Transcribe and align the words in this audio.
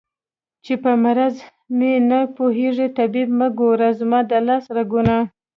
چې 0.65 0.73
په 0.83 0.91
مرض 1.03 1.35
مې 1.77 1.93
نه 2.09 2.19
پوهېږې 2.37 2.87
طبيبه 2.97 3.33
مه 3.39 3.47
ګوره 3.59 3.89
زما 3.99 4.19
د 4.29 4.31
لاس 4.47 4.65
رګونه 4.77 5.15